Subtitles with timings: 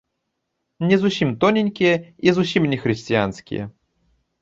[0.91, 1.93] Не зусім тоненькія
[2.29, 3.73] і зусім не хрысціянскія.